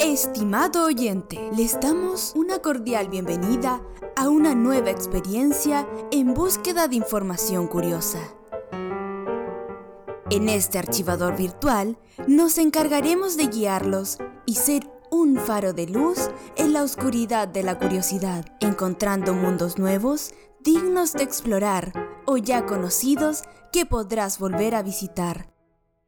[0.00, 3.82] Estimado oyente, les damos una cordial bienvenida
[4.14, 8.20] a una nueva experiencia en búsqueda de información curiosa.
[10.30, 16.72] En este archivador virtual nos encargaremos de guiarlos y ser un faro de luz en
[16.72, 21.92] la oscuridad de la curiosidad, encontrando mundos nuevos dignos de explorar
[22.26, 25.55] o ya conocidos que podrás volver a visitar.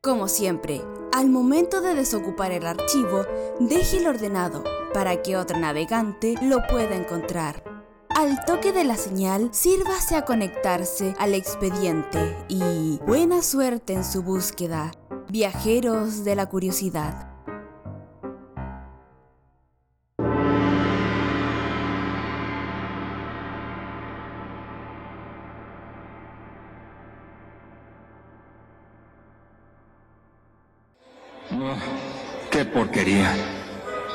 [0.01, 0.81] Como siempre,
[1.13, 3.27] al momento de desocupar el archivo,
[3.59, 4.63] déjelo ordenado
[4.95, 7.65] para que otro navegante lo pueda encontrar.
[8.09, 14.23] Al toque de la señal, sírvase a conectarse al expediente y buena suerte en su
[14.23, 14.93] búsqueda,
[15.31, 17.38] viajeros de la curiosidad.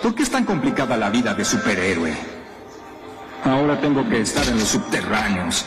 [0.01, 2.13] ¿Por qué es tan complicada la vida de superhéroe?
[3.45, 5.65] Ahora tengo que estar en los subterráneos.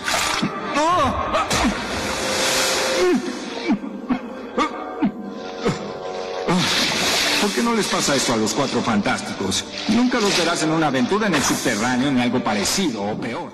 [7.41, 9.65] ¿Por qué no les pasa esto a los cuatro fantásticos?
[9.89, 13.51] Nunca los verás en una aventura en el subterráneo ni algo parecido o peor.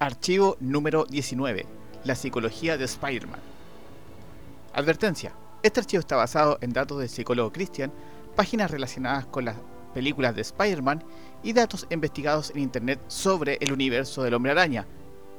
[0.00, 1.64] Archivo número 19.
[2.02, 3.40] La psicología de Spider-Man.
[4.74, 5.32] Advertencia.
[5.62, 7.92] Este archivo está basado en datos del psicólogo Christian,
[8.34, 9.56] páginas relacionadas con las
[9.92, 11.04] películas de Spider-Man
[11.42, 14.86] y datos investigados en Internet sobre el universo del hombre araña,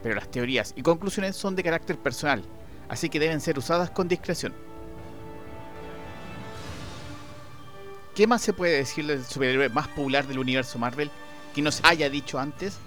[0.04, 2.44] pero las teorías y conclusiones son de carácter personal,
[2.88, 4.54] así que deben ser usadas con discreción.
[8.14, 11.10] ¿Qué más se puede decir del superhéroe más popular del universo Marvel
[11.56, 12.78] que no se haya dicho antes?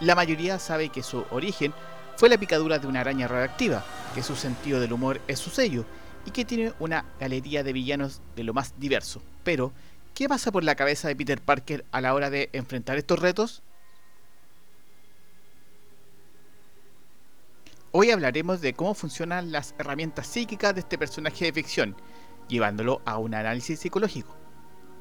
[0.00, 1.74] La mayoría sabe que su origen
[2.16, 3.82] fue la picadura de una araña radioactiva,
[4.14, 5.84] que su sentido del humor es su sello
[6.24, 9.22] y que tiene una galería de villanos de lo más diverso.
[9.44, 9.72] Pero,
[10.14, 13.62] ¿qué pasa por la cabeza de Peter Parker a la hora de enfrentar estos retos?
[17.92, 21.96] Hoy hablaremos de cómo funcionan las herramientas psíquicas de este personaje de ficción,
[22.48, 24.36] llevándolo a un análisis psicológico.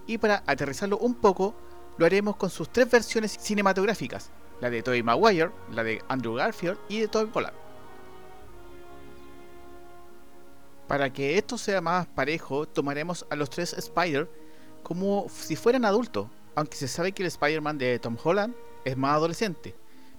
[0.08, 1.56] Y para aterrizarlo un poco,
[2.00, 6.80] lo haremos con sus tres versiones cinematográficas, la de Tobey Maguire, la de Andrew Garfield
[6.90, 7.69] y de Tom Holland.
[10.90, 14.28] Para que esto sea más parejo, tomaremos a los tres Spider
[14.82, 19.12] como si fueran adultos, aunque se sabe que el Spider-Man de Tom Holland es más
[19.12, 19.76] adolescente,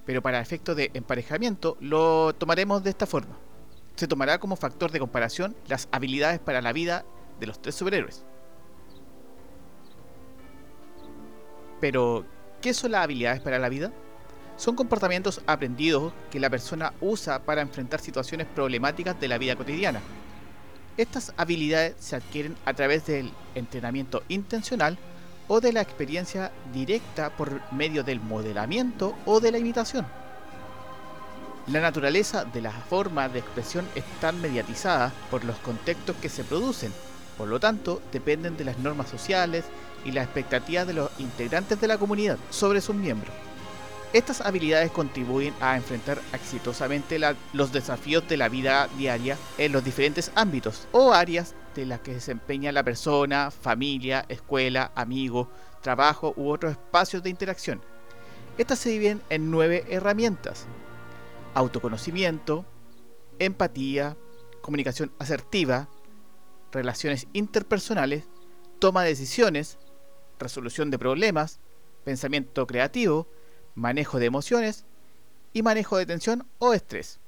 [0.06, 3.36] pero para efectos de emparejamiento lo tomaremos de esta forma.
[3.97, 7.04] Se tomará como factor de comparación las habilidades para la vida
[7.41, 8.25] de los tres superhéroes.
[11.81, 12.25] Pero,
[12.62, 13.91] ¿qué son las habilidades para la vida?
[14.56, 20.00] Son comportamientos aprendidos que la persona usa para enfrentar situaciones problemáticas de la vida cotidiana.
[20.96, 24.98] Estas habilidades se adquieren a través del entrenamiento intencional
[25.48, 30.06] o de la experiencia directa por medio del modelamiento o de la imitación.
[31.66, 36.92] La naturaleza de la forma de expresión está mediatizada por los contextos que se producen,
[37.38, 39.64] por lo tanto dependen de las normas sociales
[40.04, 43.32] y las expectativas de los integrantes de la comunidad sobre sus miembros.
[44.12, 47.21] Estas habilidades contribuyen a enfrentar exitosamente
[47.53, 52.15] los desafíos de la vida diaria en los diferentes ámbitos o áreas de las que
[52.15, 55.49] desempeña la persona, familia, escuela, amigo,
[55.81, 57.81] trabajo u otros espacios de interacción.
[58.59, 60.66] Estas se dividen en nueve herramientas.
[61.54, 62.65] Autoconocimiento,
[63.38, 64.16] empatía,
[64.60, 65.88] comunicación asertiva,
[66.72, 68.25] relaciones interpersonales,
[68.81, 69.78] toma de decisiones,
[70.41, 71.60] resolución de problemas,
[72.04, 73.28] pensamiento creativo,
[73.75, 74.84] manejo de emociones
[75.53, 77.20] y manejo de tensión o estrés.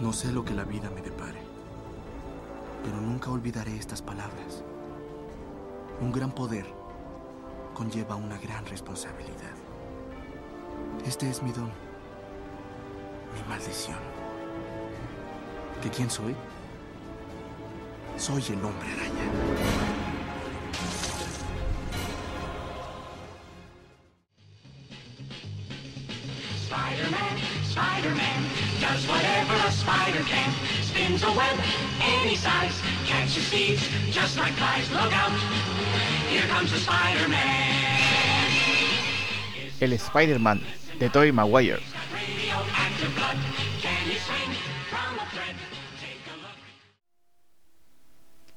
[0.00, 1.40] No sé lo que la vida me depare,
[2.82, 4.64] pero nunca olvidaré estas palabras.
[6.00, 6.64] Un gran poder
[7.74, 9.54] conlleva una gran responsabilidad.
[11.06, 11.70] Este es mi don,
[13.34, 13.98] mi maldición.
[15.82, 16.34] ¿Que quién soy?
[18.20, 19.26] Soy el hombre araña.
[26.66, 28.44] Spider-Man, Spider-Man,
[28.78, 30.52] does whatever a spider can.
[30.82, 31.58] Spins a web
[32.02, 34.90] any size, catches thieves just like flies.
[34.92, 35.32] Look out,
[36.28, 37.72] here comes the Spider-Man.
[39.80, 40.60] El Spider-Man
[40.98, 41.80] de Tobey Maguire.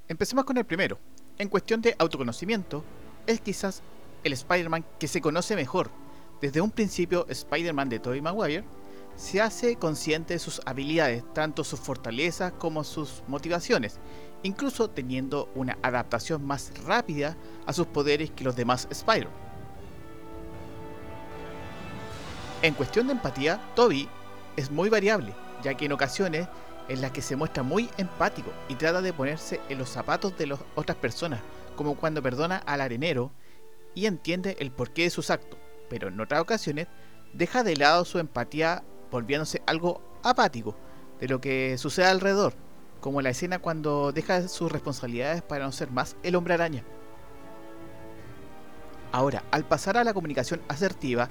[0.08, 1.00] Empecemos con el primero.
[1.38, 2.84] En cuestión de autoconocimiento,
[3.26, 3.82] es quizás
[4.24, 5.90] el Spider-Man que se conoce mejor.
[6.42, 8.66] Desde un principio, Spider-Man de Tobey Maguire
[9.16, 14.00] se hace consciente de sus habilidades, tanto sus fortalezas como sus motivaciones,
[14.44, 19.30] incluso teniendo una adaptación más rápida a sus poderes que los demás Spyro.
[22.62, 24.10] En cuestión de empatía, Toby
[24.58, 25.34] es muy variable,
[25.64, 26.48] ya que en ocasiones
[26.90, 30.48] en las que se muestra muy empático y trata de ponerse en los zapatos de
[30.48, 31.40] las otras personas,
[31.76, 33.32] como cuando perdona al arenero
[33.96, 35.60] y entiende el porqué de sus actos,
[35.90, 36.88] pero en otras ocasiones
[37.34, 40.76] deja de lado su empatía volviéndose algo apático
[41.20, 42.54] de lo que sucede alrededor,
[43.00, 46.84] como la escena cuando deja sus responsabilidades para no ser más el hombre araña.
[49.12, 51.30] Ahora, al pasar a la comunicación asertiva,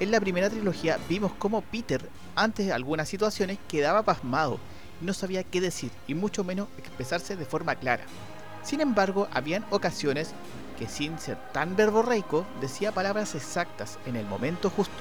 [0.00, 4.58] en la primera trilogía vimos cómo Peter, antes de algunas situaciones, quedaba pasmado
[5.00, 8.04] no sabía qué decir y mucho menos expresarse de forma clara.
[8.62, 10.32] Sin embargo, habían ocasiones
[10.78, 14.94] que sin ser tan verborreico decía palabras exactas en el momento justo.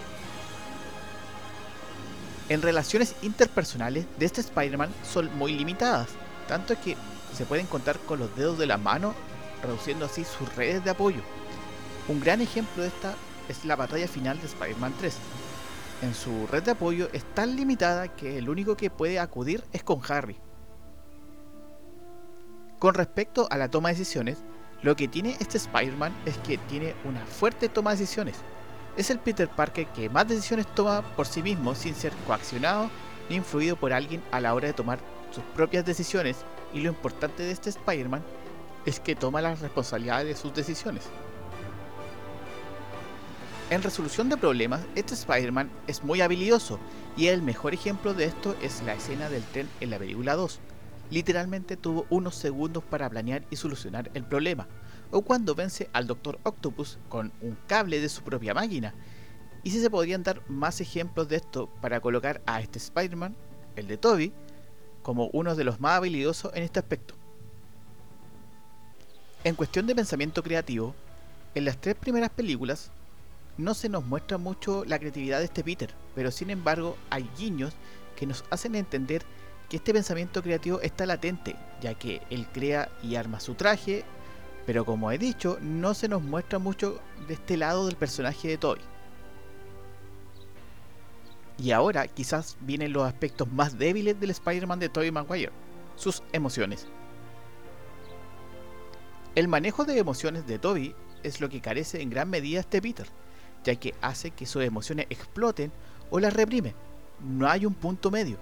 [2.49, 6.09] En relaciones interpersonales de este Spider-Man son muy limitadas,
[6.47, 6.95] tanto que
[7.35, 9.13] se pueden contar con los dedos de la mano,
[9.61, 11.21] reduciendo así sus redes de apoyo.
[12.07, 13.15] Un gran ejemplo de esta
[13.49, 15.13] es la batalla final de Spider-Man 3.
[16.01, 19.83] En su red de apoyo es tan limitada que el único que puede acudir es
[19.83, 20.37] con Harry.
[22.77, 24.43] Con respecto a la toma de decisiones,
[24.83, 28.35] lo que tiene este Spider-Man es que tiene una fuerte toma de decisiones.
[28.95, 32.91] Es el Peter Parker que más decisiones toma por sí mismo sin ser coaccionado
[33.27, 34.99] ni influido por alguien a la hora de tomar
[35.31, 38.23] sus propias decisiones y lo importante de este Spider-Man
[38.85, 41.09] es que toma las responsabilidades de sus decisiones.
[43.69, 46.79] En resolución de problemas, este Spider-Man es muy habilidoso
[47.17, 50.61] y el mejor ejemplo de esto es la escena del tren en la película 2.
[51.11, 54.69] Literalmente tuvo unos segundos para planear y solucionar el problema,
[55.11, 56.39] o cuando vence al Dr.
[56.43, 58.93] Octopus con un cable de su propia máquina.
[59.63, 63.35] Y si se podrían dar más ejemplos de esto para colocar a este Spider-Man,
[63.75, 64.31] el de Toby,
[65.01, 67.15] como uno de los más habilidosos en este aspecto.
[69.43, 70.95] En cuestión de pensamiento creativo,
[71.53, 72.91] en las tres primeras películas
[73.57, 77.73] no se nos muestra mucho la creatividad de este Peter, pero sin embargo hay guiños
[78.15, 79.23] que nos hacen entender
[79.69, 84.05] que este pensamiento creativo está latente, ya que él crea y arma su traje,
[84.65, 88.57] pero como he dicho, no se nos muestra mucho de este lado del personaje de
[88.57, 88.79] Toy.
[91.57, 95.51] Y ahora quizás vienen los aspectos más débiles del Spider-Man de Tobey Maguire,
[95.95, 96.87] sus emociones.
[99.33, 103.07] El manejo de emociones de Toby es lo que carece en gran medida este Peter
[103.63, 105.71] ya que hace que sus emociones exploten
[106.09, 106.73] o las reprime.
[107.19, 108.37] No hay un punto medio.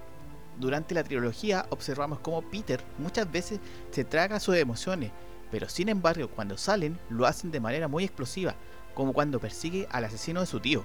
[0.59, 3.59] Durante la trilogía observamos cómo Peter muchas veces
[3.91, 5.11] se traga sus emociones,
[5.51, 8.55] pero sin embargo cuando salen lo hacen de manera muy explosiva,
[8.93, 10.83] como cuando persigue al asesino de su tío.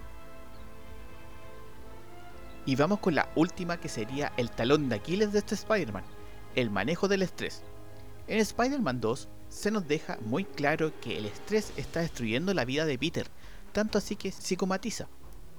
[2.67, 6.05] Y vamos con la última que sería el talón de Aquiles de este Spider-Man,
[6.55, 7.63] el manejo del estrés.
[8.27, 12.85] En Spider-Man 2 se nos deja muy claro que el estrés está destruyendo la vida
[12.85, 13.27] de Peter,
[13.73, 15.09] tanto así que psicomatiza.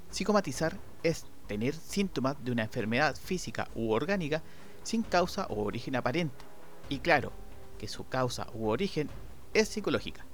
[0.09, 4.43] Psicomatizar es tener síntomas de una enfermedad física u orgánica
[4.83, 6.45] sin causa o origen aparente.
[6.89, 7.31] Y claro,
[7.77, 9.09] que su causa u origen
[9.53, 10.25] es psicológica.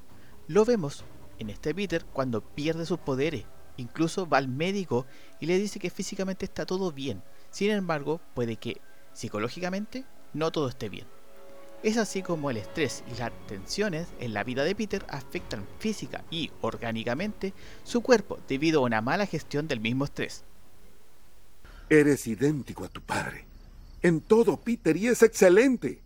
[0.47, 1.03] Lo vemos
[1.39, 3.45] en este Peter cuando pierde sus poderes.
[3.77, 5.05] Incluso va al médico
[5.39, 7.21] y le dice que físicamente está todo bien.
[7.51, 8.81] Sin embargo, puede que
[9.13, 11.05] psicológicamente no todo esté bien.
[11.83, 16.23] Es así como el estrés y las tensiones en la vida de Peter afectan física
[16.31, 17.53] y orgánicamente
[17.83, 20.43] su cuerpo debido a una mala gestión del mismo estrés.
[21.89, 23.45] Eres idéntico a tu padre.
[24.01, 26.01] En todo, Peter, y es excelente.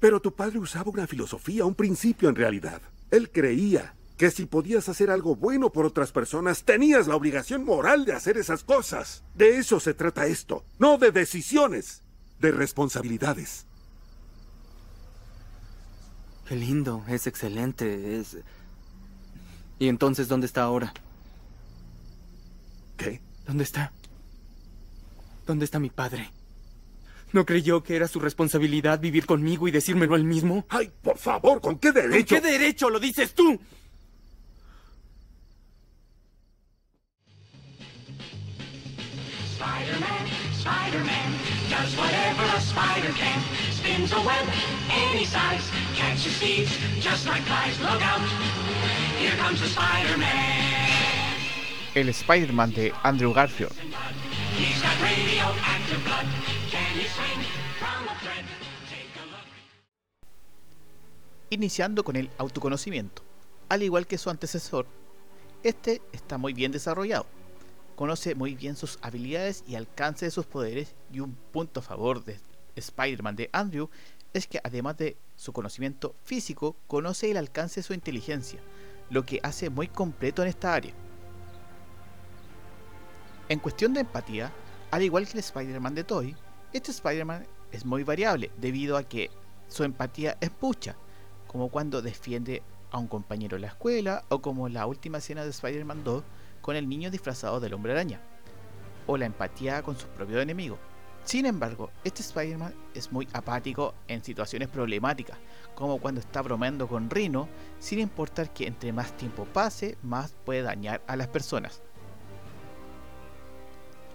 [0.00, 2.82] Pero tu padre usaba una filosofía, un principio en realidad.
[3.10, 8.04] Él creía que si podías hacer algo bueno por otras personas, tenías la obligación moral
[8.04, 9.24] de hacer esas cosas.
[9.34, 12.02] De eso se trata esto, no de decisiones,
[12.40, 13.66] de responsabilidades.
[16.46, 18.36] Qué lindo, es excelente, es...
[19.78, 20.92] ¿Y entonces dónde está ahora?
[22.96, 23.20] ¿Qué?
[23.46, 23.92] ¿Dónde está?
[25.46, 26.30] ¿Dónde está mi padre?
[27.32, 30.66] ¿No creyó que era su responsabilidad vivir conmigo y decírmelo él mismo?
[30.68, 32.36] Ay, por favor, ¿con qué derecho?
[32.36, 33.58] ¿Con qué derecho lo dices tú?
[39.56, 40.26] Spider-Man,
[40.58, 41.32] Spider-Man,
[41.70, 43.63] does whatever a spider can.
[43.94, 44.46] Spins a web
[44.90, 47.78] any size, catches thieves just like flies.
[47.80, 48.20] Look out,
[49.20, 50.26] here comes the Spider-Man.
[51.94, 53.72] El Spider-Man de Andrew Garfield.
[54.56, 56.26] He's got radioactive blood.
[56.72, 57.44] Can he swing
[57.78, 58.44] from a thread?
[61.50, 63.22] Iniciando con el autoconocimiento.
[63.68, 64.86] Al igual que su antecesor,
[65.62, 67.26] este está muy bien desarrollado.
[67.94, 72.24] conoce muy bien sus habilidades y alcance de sus poderes y un punto a favor
[72.24, 72.40] de
[72.76, 73.90] Spider-Man de Andrew
[74.32, 78.60] es que además de su conocimiento físico, conoce el alcance de su inteligencia,
[79.10, 80.92] lo que hace muy completo en esta área.
[83.48, 84.52] En cuestión de empatía,
[84.90, 86.36] al igual que el Spider-Man de Toy,
[86.72, 89.30] este Spider-Man es muy variable debido a que
[89.68, 90.96] su empatía es pucha,
[91.46, 95.50] como cuando defiende a un compañero en la escuela o como la última escena de
[95.50, 96.24] Spider-Man 2
[96.60, 98.20] con el niño disfrazado del hombre araña,
[99.06, 100.78] o la empatía con su propio enemigo.
[101.24, 105.38] Sin embargo, este Spider-Man es muy apático en situaciones problemáticas,
[105.74, 110.62] como cuando está bromeando con Rhino, sin importar que entre más tiempo pase, más puede
[110.62, 111.80] dañar a las personas.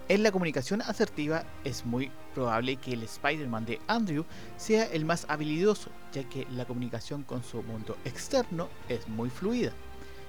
[0.08, 4.26] En la comunicación asertiva es muy probable que el Spider-Man de Andrew
[4.58, 9.72] sea el más habilidoso, ya que la comunicación con su mundo externo es muy fluida.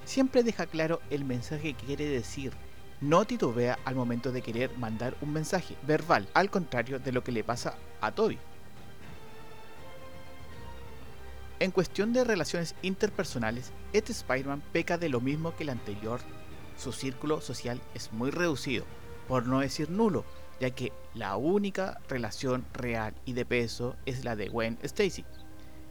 [0.06, 2.52] Siempre deja claro el mensaje que quiere decir.
[3.00, 7.33] No titubea al momento de querer mandar un mensaje verbal, al contrario de lo que
[7.33, 8.38] le pasa a Toby.
[11.61, 16.21] En cuestión de relaciones interpersonales, este Spider-Man peca de lo mismo que el anterior.
[16.76, 18.85] Su círculo social es muy reducido,
[19.28, 20.25] por no decir nulo,
[20.61, 25.25] ya que la única relación real y de peso es la de Gwen Stacy,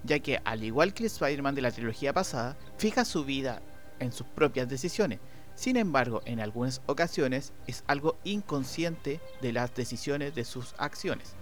[0.04, 3.62] ya que al igual que el Spider-Man de la trilogía pasada, fija su vida
[4.00, 5.20] en sus propias decisiones.
[5.60, 11.34] Sin embargo, en algunas ocasiones es algo inconsciente de las decisiones de sus acciones.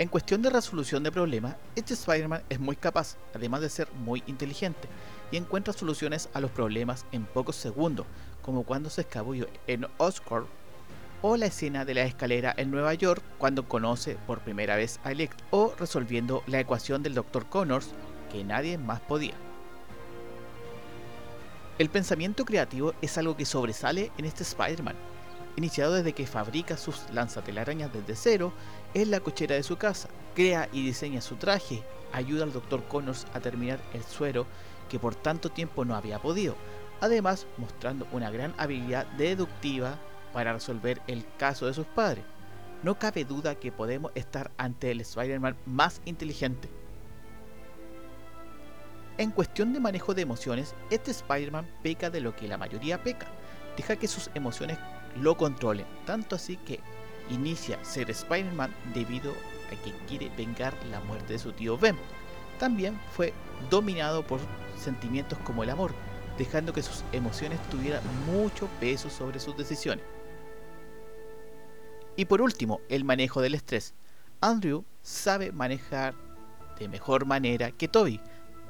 [0.00, 4.24] En cuestión de resolución de problemas, este Spider-Man es muy capaz, además de ser muy
[4.26, 4.88] inteligente,
[5.30, 8.06] y encuentra soluciones a los problemas en pocos segundos,
[8.42, 10.48] como cuando se escabulló en Oscorp
[11.22, 15.12] o la escena de la escalera en Nueva York cuando conoce por primera vez a
[15.12, 17.46] Electro, o resolviendo la ecuación del Dr.
[17.48, 17.90] Connors
[18.28, 19.34] que nadie más podía.
[21.78, 24.96] El pensamiento creativo es algo que sobresale en este Spider-Man,
[25.54, 28.52] iniciado desde que fabrica sus lanzatelarañas desde cero
[28.94, 32.82] en la cochera de su casa, crea y diseña su traje, ayuda al Dr.
[32.88, 34.44] Connors a terminar el suero
[34.88, 36.56] que por tanto tiempo no había podido,
[37.00, 40.00] además mostrando una gran habilidad deductiva
[40.32, 42.24] para resolver el caso de sus padres.
[42.82, 46.68] No cabe duda que podemos estar ante el Spider-Man más inteligente.
[49.18, 53.26] En cuestión de manejo de emociones, este Spider-Man peca de lo que la mayoría peca,
[53.76, 54.78] deja que sus emociones
[55.20, 56.78] lo controlen, tanto así que
[57.28, 61.96] inicia ser Spider-Man debido a que quiere vengar la muerte de su tío Ben.
[62.60, 63.32] También fue
[63.68, 64.38] dominado por
[64.78, 65.92] sentimientos como el amor,
[66.38, 70.04] dejando que sus emociones tuvieran mucho peso sobre sus decisiones.
[72.14, 73.94] Y por último, el manejo del estrés.
[74.40, 76.14] Andrew sabe manejar
[76.78, 78.20] de mejor manera que Toby,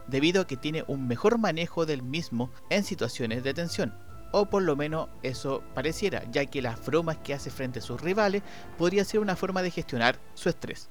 [0.09, 3.95] debido a que tiene un mejor manejo del mismo en situaciones de tensión.
[4.33, 8.01] O por lo menos eso pareciera, ya que las bromas que hace frente a sus
[8.01, 8.43] rivales
[8.77, 10.91] podría ser una forma de gestionar su estrés.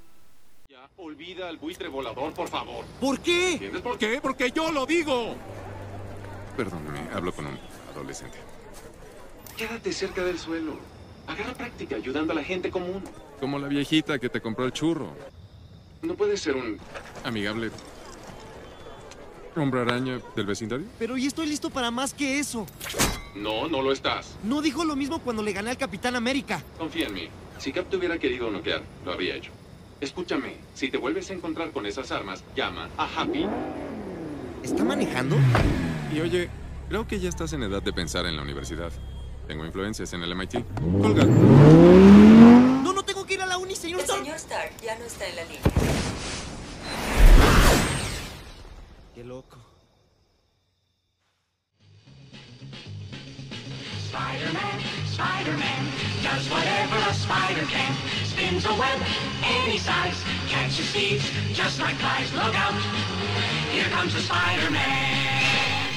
[0.70, 2.86] Ya, olvida al buitre volador, por favor.
[3.00, 3.54] ¿Por qué?
[3.54, 4.20] ¿Entiendes por qué?
[4.22, 5.36] Porque yo lo digo.
[6.56, 7.60] Perdóname, hablo con un
[7.94, 8.38] adolescente.
[9.56, 10.74] Quédate cerca del suelo.
[11.28, 13.04] Agarra práctica ayudando a la gente común.
[13.40, 15.14] Como la viejita que te compró el churro.
[16.02, 16.80] No puedes ser un...
[17.24, 17.70] Amigable.
[19.58, 20.86] Hombre araña del vecindario.
[21.00, 22.68] Pero y estoy listo para más que eso.
[23.36, 24.36] No, no lo estás.
[24.44, 26.62] No dijo lo mismo cuando le gané al Capitán América.
[26.78, 27.30] Confía en mí.
[27.58, 29.52] Si Cap te hubiera querido noquear, lo habría hecho.
[30.00, 33.48] Escúchame, si te vuelves a encontrar con esas armas, llama a Happy.
[34.62, 35.36] ¿Está manejando?
[36.14, 36.50] Y oye,
[36.88, 38.92] creo que ya estás en edad de pensar en la universidad.
[39.48, 40.58] Tengo influencias en el MIT.
[41.02, 41.24] Colga.
[41.26, 44.22] No, no tengo que ir a la uni, señor El Stark.
[44.24, 45.62] señor Stark ya no está en la línea.
[49.18, 49.58] Qué loco.
[54.10, 55.84] Spider-Man, Spider-Man,
[56.22, 57.96] does whatever a spider can.
[58.26, 59.02] Spins a web
[59.44, 62.32] any size, catches thieves just like flies.
[62.32, 62.76] Look out,
[63.72, 65.90] here comes the Spider-Man.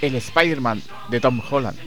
[0.00, 0.80] El Spider-Man
[1.10, 1.78] de Tom Holland.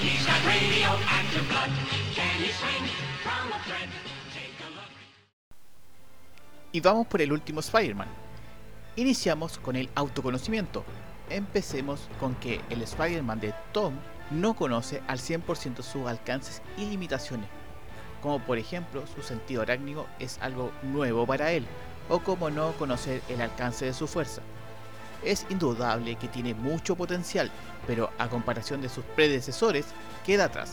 [0.00, 1.70] He's got radioactive blood.
[2.14, 2.88] Can he swing
[3.22, 3.90] from a thread?
[4.32, 4.90] Take a look.
[6.72, 8.27] Y vamos por el último Spider-Man.
[8.98, 10.84] Iniciamos con el autoconocimiento.
[11.30, 13.94] Empecemos con que el Spider-Man de Tom
[14.32, 17.48] no conoce al 100% sus alcances y limitaciones,
[18.20, 21.64] como por ejemplo su sentido arácnido es algo nuevo para él,
[22.08, 24.42] o como no conocer el alcance de su fuerza.
[25.22, 27.52] Es indudable que tiene mucho potencial,
[27.86, 29.86] pero a comparación de sus predecesores,
[30.26, 30.72] queda atrás.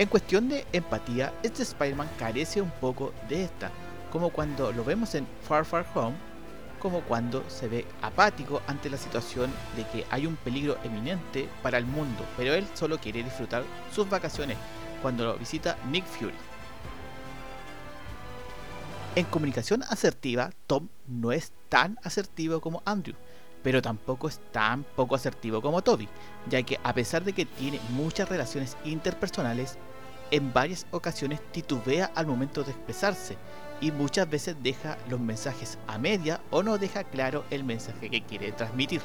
[0.00, 3.70] En cuestión de empatía, este Spider-Man carece un poco de esta,
[4.12, 6.14] como cuando lo vemos en Far Far Home,
[6.78, 11.78] como cuando se ve apático ante la situación de que hay un peligro eminente para
[11.78, 14.58] el mundo, pero él solo quiere disfrutar sus vacaciones
[15.00, 16.34] cuando lo visita Nick Fury.
[19.14, 23.16] En comunicación asertiva, Tom no es tan asertivo como Andrew,
[23.62, 26.08] pero tampoco es tan poco asertivo como Toby,
[26.50, 29.78] ya que a pesar de que tiene muchas relaciones interpersonales,
[30.30, 33.36] en varias ocasiones titubea al momento de expresarse
[33.82, 38.22] y muchas veces deja los mensajes a media o no deja claro el mensaje que
[38.22, 39.02] quiere transmitir.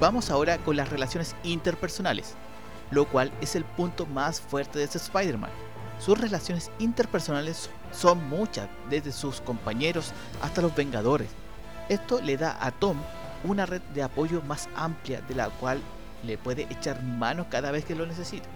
[0.00, 2.34] Vamos ahora con las relaciones interpersonales,
[2.92, 5.50] lo cual es el punto más fuerte de este Spider-Man.
[5.98, 11.28] Sus relaciones interpersonales son muchas, desde sus compañeros hasta los Vengadores.
[11.88, 12.96] Esto le da a Tom
[13.44, 15.80] una red de apoyo más amplia de la cual
[16.22, 18.48] le puede echar mano cada vez que lo necesita.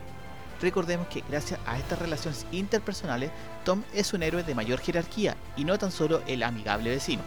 [0.60, 3.30] Recordemos que gracias a estas relaciones interpersonales,
[3.64, 7.22] Tom es un héroe de mayor jerarquía y no tan solo el amigable vecino.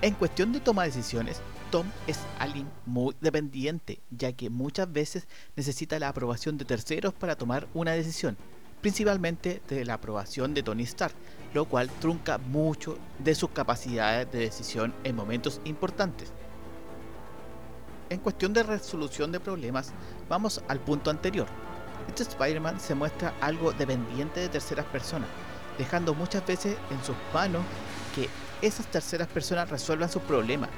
[0.00, 5.26] En cuestión de toma de decisiones, Tom es alguien muy dependiente, ya que muchas veces
[5.54, 8.38] necesita la aprobación de terceros para tomar una decisión,
[8.80, 11.14] principalmente de la aprobación de Tony Stark,
[11.52, 16.32] lo cual trunca mucho de sus capacidades de decisión en momentos importantes.
[18.08, 19.92] En cuestión de resolución de problemas,
[20.28, 21.46] vamos al punto anterior.
[22.06, 25.28] Este Spider-Man se muestra algo dependiente de terceras personas,
[25.76, 27.62] dejando muchas veces en sus manos
[28.14, 28.28] que
[28.62, 30.70] esas terceras personas resuelvan sus problemas.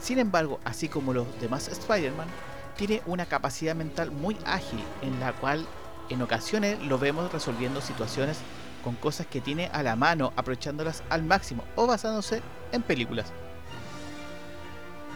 [0.00, 2.28] Sin embargo, así como los demás Spider-Man,
[2.76, 5.66] tiene una capacidad mental muy ágil en la cual
[6.08, 8.38] en ocasiones lo vemos resolviendo situaciones
[8.84, 12.40] con cosas que tiene a la mano, aprovechándolas al máximo o basándose
[12.72, 13.32] en películas.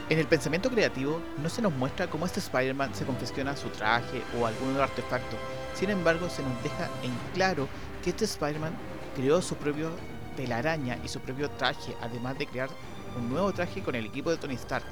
[0.09, 4.21] En el pensamiento creativo no se nos muestra cómo este Spider-Man se confecciona su traje
[4.37, 5.37] o algún artefacto,
[5.73, 7.69] sin embargo se nos deja en claro
[8.03, 8.73] que este Spider-Man
[9.15, 9.91] creó su propio
[10.35, 12.69] telaraña y su propio traje, además de crear
[13.17, 14.83] un nuevo traje con el equipo de Tony Stark.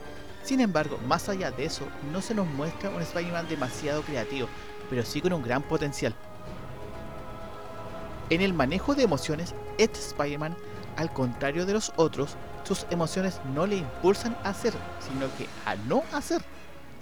[0.44, 4.48] Sin embargo, más allá de eso, no se nos muestra un Spider-Man demasiado creativo,
[4.90, 6.16] pero sí con un gran potencial.
[8.30, 10.56] En el manejo de emociones, este Spider-Man,
[10.96, 12.38] al contrario de los otros,
[12.76, 16.42] sus emociones no le impulsan a hacer, sino que a no hacer.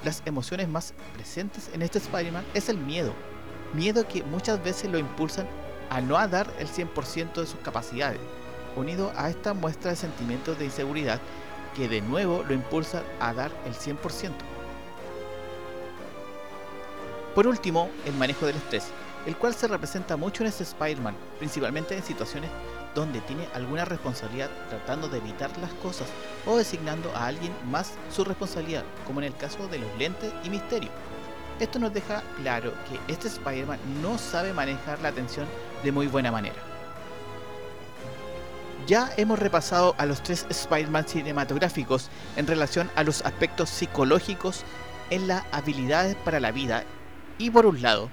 [0.04, 3.14] Las emociones más presentes en este Spider-Man es el miedo.
[3.74, 5.46] Miedo que muchas veces lo impulsan
[5.92, 8.20] a no a dar el 100% de sus capacidades,
[8.76, 11.20] unido a esta muestra de sentimientos de inseguridad
[11.76, 14.32] que de nuevo lo impulsan a dar el 100%.
[17.36, 18.88] Por último, el manejo del estrés,
[19.28, 22.50] el cual se representa mucho en este Spider-Man, principalmente en situaciones
[22.96, 26.08] donde tiene alguna responsabilidad tratando de evitar las cosas
[26.46, 30.50] o designando a alguien más su responsabilidad, como en el caso de los lentes y
[30.50, 30.90] Misterio.
[31.60, 35.46] Esto nos deja claro que este Spider-Man no sabe manejar la atención
[35.84, 36.56] de muy buena manera.
[38.88, 44.64] Ya hemos repasado a los tres Spider-Man cinematográficos en relación a los aspectos psicológicos
[45.10, 46.84] en las habilidades para la vida
[47.38, 48.10] y por un lado,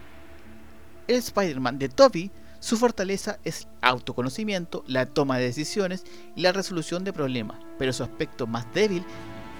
[1.08, 7.04] el Spider-Man de Toby su fortaleza es autoconocimiento, la toma de decisiones y la resolución
[7.04, 9.04] de problemas, pero su aspecto más débil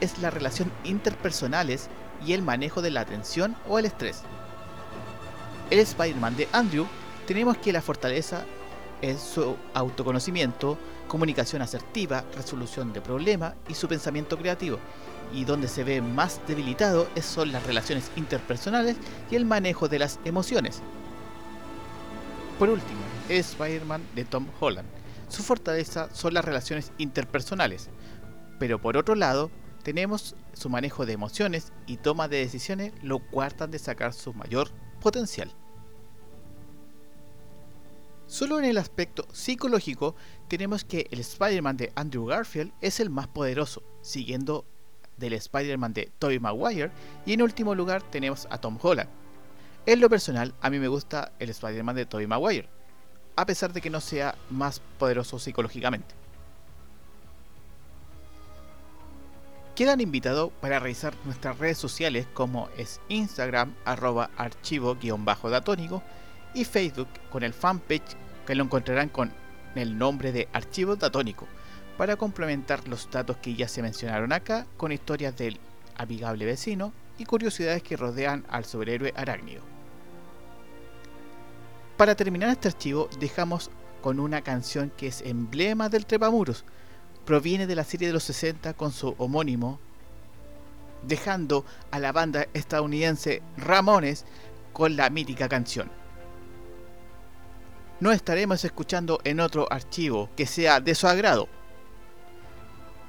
[0.01, 1.89] es la relación interpersonales
[2.25, 4.23] y el manejo de la atención o el estrés.
[5.71, 6.87] El Spider-Man de Andrew
[7.27, 8.45] tenemos que la fortaleza
[9.03, 10.79] es su autoconocimiento,
[11.09, 14.79] comunicación asertiva, resolución de problemas y su pensamiento creativo.
[15.35, 18.97] Y donde se ve más debilitado son las relaciones interpersonales
[19.31, 20.83] y el manejo de las emociones.
[22.59, 24.89] Por último, Spider-Man de Tom Holland.
[25.29, 27.91] Su fortaleza son las relaciones interpersonales,
[28.59, 29.51] pero por otro lado,
[29.83, 34.71] tenemos su manejo de emociones y toma de decisiones, lo cuartan de sacar su mayor
[35.01, 35.53] potencial.
[38.27, 40.17] Solo en el aspecto psicológico
[40.49, 44.65] tenemos que el Spider-Man de Andrew Garfield es el más poderoso, siguiendo
[45.19, 46.91] del Spider-Man de Tobey Maguire
[47.25, 49.26] y en último lugar tenemos a Tom Holland.
[49.87, 52.69] En lo personal, a mí me gusta el Spider-Man de Tobey Maguire,
[53.37, 56.13] a pesar de que no sea más poderoso psicológicamente.
[59.77, 66.03] Quedan invitados para revisar nuestras redes sociales como es Instagram arroba archivo-datónico
[66.53, 69.33] y Facebook con el fanpage que lo encontrarán con
[69.77, 71.47] el nombre de Archivo Datónico
[71.97, 75.61] para complementar los datos que ya se mencionaron acá con historias del
[75.97, 79.76] amigable vecino y curiosidades que rodean al superhéroe arácnido.
[81.97, 83.71] Para terminar este archivo dejamos
[84.03, 86.65] con una canción que es emblema del trepamuros,
[87.25, 89.81] proviene de la serie de los 60 con su homónimo,
[91.03, 94.27] dejando a la banda estadounidense Ramones
[94.75, 95.91] con la mítica canción.
[97.99, 101.49] nos estaremos escuchando en otro archivo que sea de su agrado.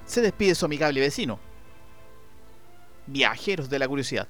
[0.06, 1.40] Se despide su amigable vecino.
[3.06, 4.30] Viajeros de la curiosidad.